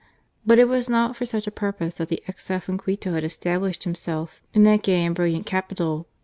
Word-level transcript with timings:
But 0.43 0.57
it 0.57 0.67
was 0.67 0.89
not 0.89 1.15
for 1.15 1.27
such 1.27 1.45
a 1.45 1.51
purpose 1.51 1.93
that 1.97 2.09
the 2.09 2.23
exile 2.27 2.59
from 2.59 2.79
Quito 2.79 3.13
had 3.13 3.23
established 3.23 3.83
himself 3.83 4.41
in 4.51 4.63
that 4.63 4.81
gay 4.81 5.05
and 5.05 5.13
brilliant 5.13 5.45
capital. 5.45 6.07